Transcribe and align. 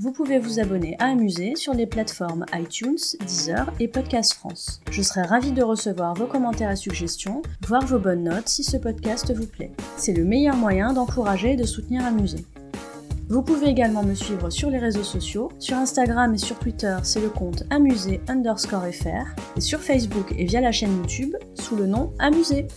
Vous 0.00 0.12
pouvez 0.12 0.38
vous 0.38 0.60
abonner 0.60 0.94
à 1.00 1.06
Amuser 1.06 1.56
sur 1.56 1.74
les 1.74 1.86
plateformes 1.86 2.46
iTunes, 2.54 2.98
Deezer 3.26 3.72
et 3.80 3.88
Podcast 3.88 4.34
France. 4.34 4.80
Je 4.92 5.02
serai 5.02 5.22
ravie 5.22 5.50
de 5.50 5.64
recevoir 5.64 6.14
vos 6.14 6.26
commentaires 6.26 6.70
et 6.70 6.76
suggestions, 6.76 7.42
voire 7.66 7.84
vos 7.84 7.98
bonnes 7.98 8.22
notes 8.22 8.48
si 8.48 8.62
ce 8.62 8.76
podcast 8.76 9.34
vous 9.34 9.48
plaît. 9.48 9.72
C'est 9.96 10.12
le 10.12 10.24
meilleur 10.24 10.54
moyen 10.54 10.92
d'encourager 10.92 11.54
et 11.54 11.56
de 11.56 11.64
soutenir 11.64 12.06
Amuser. 12.06 12.46
Vous 13.28 13.42
pouvez 13.42 13.66
également 13.66 14.04
me 14.04 14.14
suivre 14.14 14.50
sur 14.50 14.70
les 14.70 14.78
réseaux 14.78 15.02
sociaux. 15.02 15.50
Sur 15.58 15.76
Instagram 15.76 16.32
et 16.32 16.38
sur 16.38 16.60
Twitter, 16.60 16.96
c'est 17.02 17.20
le 17.20 17.28
compte 17.28 17.64
amusé 17.68 18.20
underscore 18.28 18.86
fr. 18.92 19.34
Et 19.56 19.60
sur 19.60 19.80
Facebook 19.80 20.32
et 20.38 20.44
via 20.44 20.60
la 20.60 20.70
chaîne 20.70 20.96
YouTube, 20.96 21.34
sous 21.54 21.74
le 21.74 21.86
nom 21.86 22.12
Amusé. 22.20 22.68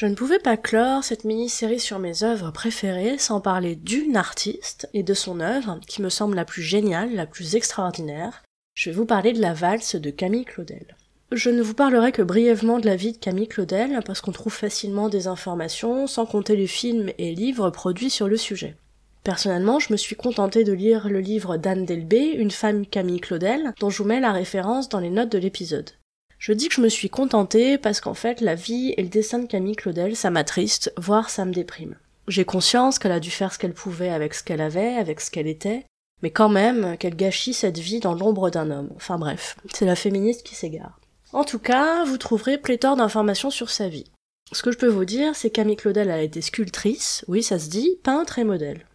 Je 0.00 0.06
ne 0.06 0.14
pouvais 0.14 0.38
pas 0.38 0.56
clore 0.56 1.02
cette 1.02 1.24
mini-série 1.24 1.80
sur 1.80 1.98
mes 1.98 2.22
œuvres 2.22 2.52
préférées 2.52 3.18
sans 3.18 3.40
parler 3.40 3.74
d'une 3.74 4.16
artiste 4.16 4.88
et 4.94 5.02
de 5.02 5.12
son 5.12 5.40
œuvre 5.40 5.80
qui 5.88 6.02
me 6.02 6.08
semble 6.08 6.36
la 6.36 6.44
plus 6.44 6.62
géniale, 6.62 7.16
la 7.16 7.26
plus 7.26 7.56
extraordinaire. 7.56 8.44
Je 8.74 8.90
vais 8.90 8.96
vous 8.96 9.06
parler 9.06 9.32
de 9.32 9.40
la 9.40 9.54
valse 9.54 9.96
de 9.96 10.10
Camille 10.10 10.44
Claudel. 10.44 10.96
Je 11.32 11.50
ne 11.50 11.62
vous 11.62 11.74
parlerai 11.74 12.12
que 12.12 12.22
brièvement 12.22 12.78
de 12.78 12.86
la 12.86 12.94
vie 12.94 13.10
de 13.10 13.18
Camille 13.18 13.48
Claudel 13.48 13.98
parce 14.06 14.20
qu'on 14.20 14.30
trouve 14.30 14.54
facilement 14.54 15.08
des 15.08 15.26
informations 15.26 16.06
sans 16.06 16.26
compter 16.26 16.54
les 16.54 16.68
films 16.68 17.10
et 17.18 17.34
livres 17.34 17.70
produits 17.70 18.08
sur 18.08 18.28
le 18.28 18.36
sujet. 18.36 18.76
Personnellement, 19.24 19.80
je 19.80 19.92
me 19.92 19.96
suis 19.96 20.14
contentée 20.14 20.62
de 20.62 20.72
lire 20.72 21.08
le 21.08 21.18
livre 21.18 21.56
d'Anne 21.56 21.86
Delbé, 21.86 22.34
Une 22.38 22.52
femme 22.52 22.86
Camille 22.86 23.18
Claudel, 23.18 23.74
dont 23.80 23.90
je 23.90 24.00
vous 24.00 24.08
mets 24.08 24.20
la 24.20 24.30
référence 24.30 24.88
dans 24.88 25.00
les 25.00 25.10
notes 25.10 25.32
de 25.32 25.38
l'épisode. 25.38 25.90
Je 26.38 26.52
dis 26.52 26.68
que 26.68 26.74
je 26.74 26.80
me 26.80 26.88
suis 26.88 27.10
contentée 27.10 27.78
parce 27.78 28.00
qu'en 28.00 28.14
fait, 28.14 28.40
la 28.40 28.54
vie 28.54 28.94
et 28.96 29.02
le 29.02 29.08
dessin 29.08 29.40
de 29.40 29.46
Camille 29.46 29.74
Claudel, 29.74 30.14
ça 30.14 30.30
m'attriste, 30.30 30.92
voire 30.96 31.30
ça 31.30 31.44
me 31.44 31.52
déprime. 31.52 31.96
J'ai 32.28 32.44
conscience 32.44 32.98
qu'elle 32.98 33.12
a 33.12 33.20
dû 33.20 33.30
faire 33.30 33.52
ce 33.52 33.58
qu'elle 33.58 33.74
pouvait 33.74 34.10
avec 34.10 34.34
ce 34.34 34.44
qu'elle 34.44 34.60
avait, 34.60 34.94
avec 34.94 35.20
ce 35.20 35.30
qu'elle 35.30 35.48
était, 35.48 35.84
mais 36.22 36.30
quand 36.30 36.48
même 36.48 36.96
qu'elle 36.98 37.16
gâchit 37.16 37.54
cette 37.54 37.78
vie 37.78 38.00
dans 38.00 38.14
l'ombre 38.14 38.50
d'un 38.50 38.70
homme. 38.70 38.90
Enfin 38.94 39.18
bref, 39.18 39.56
c'est 39.72 39.86
la 39.86 39.96
féministe 39.96 40.44
qui 40.44 40.54
s'égare. 40.54 41.00
En 41.32 41.44
tout 41.44 41.58
cas, 41.58 42.04
vous 42.04 42.18
trouverez 42.18 42.56
pléthore 42.56 42.96
d'informations 42.96 43.50
sur 43.50 43.70
sa 43.70 43.88
vie. 43.88 44.10
Ce 44.52 44.62
que 44.62 44.70
je 44.70 44.78
peux 44.78 44.88
vous 44.88 45.04
dire, 45.04 45.34
c'est 45.34 45.50
Camille 45.50 45.76
Claudel 45.76 46.10
a 46.10 46.22
été 46.22 46.40
sculptrice, 46.40 47.24
oui 47.28 47.42
ça 47.42 47.58
se 47.58 47.68
dit, 47.68 47.98
peintre 48.02 48.38
et 48.38 48.44
modèle. 48.44 48.86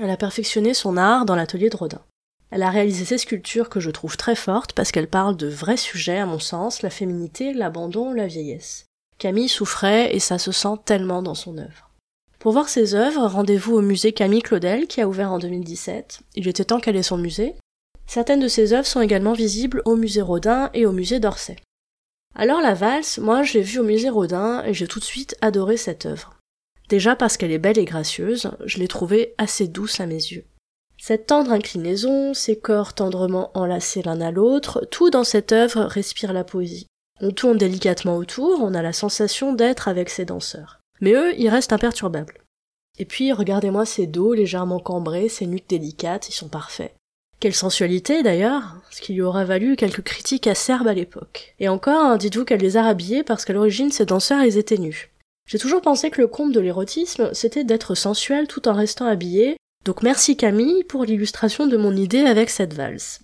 Elle 0.00 0.10
a 0.10 0.16
perfectionné 0.16 0.74
son 0.74 0.96
art 0.96 1.24
dans 1.24 1.36
l'atelier 1.36 1.70
de 1.70 1.76
Rodin. 1.76 2.02
Elle 2.52 2.62
a 2.62 2.70
réalisé 2.70 3.06
ces 3.06 3.16
sculptures 3.16 3.70
que 3.70 3.80
je 3.80 3.90
trouve 3.90 4.18
très 4.18 4.34
fortes 4.34 4.74
parce 4.74 4.92
qu'elles 4.92 5.08
parlent 5.08 5.38
de 5.38 5.48
vrais 5.48 5.78
sujets 5.78 6.18
à 6.18 6.26
mon 6.26 6.38
sens, 6.38 6.82
la 6.82 6.90
féminité, 6.90 7.54
l'abandon, 7.54 8.12
la 8.12 8.26
vieillesse. 8.26 8.84
Camille 9.18 9.48
souffrait 9.48 10.14
et 10.14 10.20
ça 10.20 10.38
se 10.38 10.52
sent 10.52 10.76
tellement 10.84 11.22
dans 11.22 11.34
son 11.34 11.56
œuvre. 11.56 11.90
Pour 12.38 12.52
voir 12.52 12.68
ses 12.68 12.94
œuvres, 12.94 13.26
rendez-vous 13.26 13.74
au 13.74 13.80
musée 13.80 14.12
Camille 14.12 14.42
Claudel 14.42 14.86
qui 14.86 15.00
a 15.00 15.08
ouvert 15.08 15.32
en 15.32 15.38
2017. 15.38 16.20
Il 16.34 16.46
était 16.46 16.66
temps 16.66 16.78
qu'elle 16.78 16.96
ait 16.96 17.02
son 17.02 17.16
musée. 17.16 17.54
Certaines 18.06 18.40
de 18.40 18.48
ses 18.48 18.74
œuvres 18.74 18.86
sont 18.86 19.00
également 19.00 19.32
visibles 19.32 19.80
au 19.86 19.96
musée 19.96 20.20
Rodin 20.20 20.68
et 20.74 20.84
au 20.84 20.92
musée 20.92 21.20
d'Orsay. 21.20 21.56
Alors 22.34 22.60
la 22.60 22.74
valse, 22.74 23.16
moi 23.16 23.44
je 23.44 23.54
l'ai 23.54 23.62
vue 23.62 23.78
au 23.78 23.84
musée 23.84 24.10
Rodin 24.10 24.62
et 24.64 24.74
j'ai 24.74 24.88
tout 24.88 24.98
de 24.98 25.04
suite 25.04 25.36
adoré 25.40 25.78
cette 25.78 26.04
œuvre. 26.04 26.38
Déjà 26.90 27.16
parce 27.16 27.38
qu'elle 27.38 27.52
est 27.52 27.58
belle 27.58 27.78
et 27.78 27.86
gracieuse, 27.86 28.50
je 28.66 28.76
l'ai 28.76 28.88
trouvée 28.88 29.34
assez 29.38 29.68
douce 29.68 30.00
à 30.00 30.06
mes 30.06 30.16
yeux. 30.16 30.44
Cette 31.04 31.26
tendre 31.26 31.50
inclinaison, 31.50 32.32
ces 32.32 32.54
corps 32.54 32.94
tendrement 32.94 33.50
enlacés 33.54 34.02
l'un 34.02 34.20
à 34.20 34.30
l'autre, 34.30 34.86
tout 34.92 35.10
dans 35.10 35.24
cette 35.24 35.50
œuvre 35.50 35.80
respire 35.80 36.32
la 36.32 36.44
poésie. 36.44 36.86
On 37.20 37.32
tourne 37.32 37.58
délicatement 37.58 38.16
autour, 38.16 38.60
on 38.62 38.72
a 38.72 38.82
la 38.82 38.92
sensation 38.92 39.52
d'être 39.52 39.88
avec 39.88 40.10
ces 40.10 40.24
danseurs. 40.24 40.78
Mais 41.00 41.14
eux, 41.14 41.34
ils 41.36 41.48
restent 41.48 41.72
imperturbables. 41.72 42.38
Et 43.00 43.04
puis, 43.04 43.32
regardez-moi 43.32 43.84
ces 43.84 44.06
dos 44.06 44.32
légèrement 44.32 44.78
cambrés, 44.78 45.28
ces 45.28 45.46
nuques 45.46 45.68
délicates, 45.68 46.28
ils 46.28 46.34
sont 46.34 46.46
parfaits. 46.46 46.94
Quelle 47.40 47.52
sensualité 47.52 48.22
d'ailleurs, 48.22 48.76
ce 48.92 49.00
qui 49.00 49.14
lui 49.14 49.22
aura 49.22 49.44
valu 49.44 49.74
quelques 49.74 50.04
critiques 50.04 50.46
acerbes 50.46 50.86
à 50.86 50.94
l'époque. 50.94 51.56
Et 51.58 51.68
encore, 51.68 52.04
hein, 52.04 52.16
dites-vous 52.16 52.44
qu'elle 52.44 52.60
les 52.60 52.76
a 52.76 52.84
rhabillés 52.84 53.24
parce 53.24 53.44
qu'à 53.44 53.54
l'origine 53.54 53.90
ces 53.90 54.06
danseurs 54.06 54.44
ils 54.44 54.56
étaient 54.56 54.78
nus. 54.78 55.10
J'ai 55.46 55.58
toujours 55.58 55.80
pensé 55.80 56.10
que 56.10 56.20
le 56.20 56.28
comble 56.28 56.54
de 56.54 56.60
l'érotisme, 56.60 57.30
c'était 57.32 57.64
d'être 57.64 57.96
sensuel 57.96 58.46
tout 58.46 58.68
en 58.68 58.74
restant 58.74 59.06
habillé, 59.06 59.56
donc 59.84 60.02
merci 60.02 60.36
Camille 60.36 60.84
pour 60.84 61.04
l'illustration 61.04 61.66
de 61.66 61.76
mon 61.76 61.94
idée 61.96 62.20
avec 62.20 62.50
cette 62.50 62.74
valse. 62.74 63.20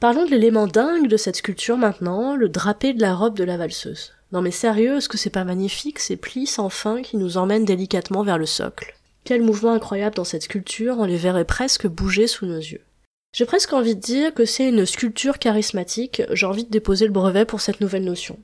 Parlons 0.00 0.24
de 0.24 0.30
l'élément 0.30 0.66
dingue 0.66 1.08
de 1.08 1.16
cette 1.16 1.36
sculpture 1.36 1.76
maintenant, 1.76 2.36
le 2.36 2.48
drapé 2.48 2.92
de 2.92 3.00
la 3.00 3.14
robe 3.14 3.36
de 3.36 3.44
la 3.44 3.56
valseuse. 3.56 4.12
Non 4.32 4.42
mais 4.42 4.50
sérieux, 4.50 4.96
est-ce 4.96 5.08
que 5.08 5.18
c'est 5.18 5.30
pas 5.30 5.44
magnifique 5.44 5.98
ces 5.98 6.16
plis 6.16 6.46
sans 6.46 6.68
fin 6.68 7.02
qui 7.02 7.16
nous 7.16 7.36
emmènent 7.36 7.64
délicatement 7.64 8.22
vers 8.22 8.38
le 8.38 8.46
socle? 8.46 8.96
Quel 9.24 9.42
mouvement 9.42 9.72
incroyable 9.72 10.16
dans 10.16 10.24
cette 10.24 10.42
sculpture, 10.42 10.96
on 10.98 11.04
les 11.04 11.16
verrait 11.16 11.44
presque 11.44 11.86
bouger 11.86 12.26
sous 12.26 12.44
nos 12.44 12.58
yeux. 12.58 12.82
J'ai 13.34 13.46
presque 13.46 13.72
envie 13.72 13.96
de 13.96 14.00
dire 14.00 14.34
que 14.34 14.44
c'est 14.44 14.68
une 14.68 14.86
sculpture 14.86 15.38
charismatique, 15.38 16.22
j'ai 16.32 16.46
envie 16.46 16.64
de 16.64 16.70
déposer 16.70 17.06
le 17.06 17.12
brevet 17.12 17.44
pour 17.44 17.60
cette 17.60 17.80
nouvelle 17.80 18.04
notion. 18.04 18.38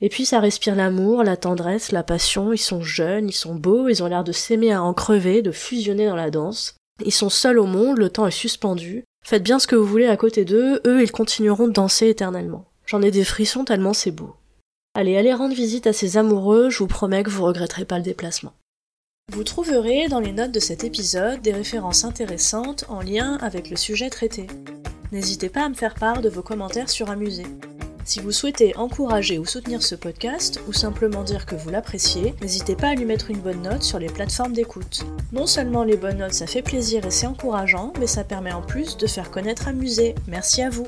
Et 0.00 0.08
puis 0.08 0.26
ça 0.26 0.40
respire 0.40 0.74
l'amour, 0.74 1.24
la 1.24 1.36
tendresse, 1.36 1.90
la 1.90 2.02
passion, 2.02 2.52
ils 2.52 2.58
sont 2.58 2.82
jeunes, 2.82 3.28
ils 3.28 3.32
sont 3.32 3.54
beaux, 3.54 3.88
ils 3.88 4.02
ont 4.02 4.08
l'air 4.08 4.24
de 4.24 4.32
s'aimer 4.32 4.72
à 4.72 4.82
en 4.82 4.92
crever, 4.92 5.40
de 5.40 5.52
fusionner 5.52 6.06
dans 6.06 6.16
la 6.16 6.30
danse. 6.30 6.76
Ils 7.04 7.12
sont 7.12 7.28
seuls 7.28 7.58
au 7.58 7.66
monde, 7.66 7.98
le 7.98 8.10
temps 8.10 8.26
est 8.26 8.30
suspendu. 8.30 9.04
Faites 9.24 9.42
bien 9.42 9.58
ce 9.58 9.66
que 9.66 9.76
vous 9.76 9.86
voulez 9.86 10.06
à 10.06 10.16
côté 10.16 10.44
d'eux, 10.44 10.80
eux 10.86 11.02
ils 11.02 11.10
continueront 11.10 11.68
de 11.68 11.72
danser 11.72 12.08
éternellement. 12.08 12.64
J'en 12.86 13.02
ai 13.02 13.10
des 13.10 13.24
frissons 13.24 13.64
tellement 13.64 13.92
c'est 13.92 14.12
beau. 14.12 14.34
Allez, 14.94 15.16
allez 15.16 15.34
rendre 15.34 15.54
visite 15.54 15.86
à 15.86 15.92
ces 15.92 16.16
amoureux, 16.16 16.70
je 16.70 16.78
vous 16.78 16.86
promets 16.86 17.22
que 17.22 17.30
vous 17.30 17.44
regretterez 17.44 17.84
pas 17.84 17.98
le 17.98 18.04
déplacement. 18.04 18.54
Vous 19.32 19.44
trouverez 19.44 20.06
dans 20.08 20.20
les 20.20 20.32
notes 20.32 20.52
de 20.52 20.60
cet 20.60 20.84
épisode 20.84 21.42
des 21.42 21.52
références 21.52 22.04
intéressantes 22.04 22.84
en 22.88 23.00
lien 23.00 23.36
avec 23.42 23.68
le 23.68 23.76
sujet 23.76 24.08
traité. 24.08 24.46
N'hésitez 25.12 25.48
pas 25.48 25.64
à 25.64 25.68
me 25.68 25.74
faire 25.74 25.96
part 25.96 26.22
de 26.22 26.28
vos 26.28 26.42
commentaires 26.42 26.88
sur 26.88 27.10
Amuser. 27.10 27.46
Si 28.06 28.20
vous 28.20 28.30
souhaitez 28.30 28.76
encourager 28.76 29.36
ou 29.36 29.44
soutenir 29.44 29.82
ce 29.82 29.96
podcast, 29.96 30.60
ou 30.68 30.72
simplement 30.72 31.24
dire 31.24 31.44
que 31.44 31.56
vous 31.56 31.70
l'appréciez, 31.70 32.36
n'hésitez 32.40 32.76
pas 32.76 32.90
à 32.90 32.94
lui 32.94 33.04
mettre 33.04 33.32
une 33.32 33.40
bonne 33.40 33.62
note 33.62 33.82
sur 33.82 33.98
les 33.98 34.06
plateformes 34.06 34.52
d'écoute. 34.52 35.04
Non 35.32 35.46
seulement 35.46 35.82
les 35.82 35.96
bonnes 35.96 36.18
notes 36.18 36.32
ça 36.32 36.46
fait 36.46 36.62
plaisir 36.62 37.04
et 37.04 37.10
c'est 37.10 37.26
encourageant, 37.26 37.92
mais 37.98 38.06
ça 38.06 38.22
permet 38.22 38.52
en 38.52 38.62
plus 38.62 38.96
de 38.96 39.08
faire 39.08 39.32
connaître 39.32 39.66
Amuser. 39.66 40.14
Merci 40.28 40.62
à 40.62 40.70
vous 40.70 40.86